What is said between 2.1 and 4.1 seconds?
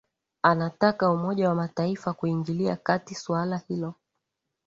kuingilia kati suala hilo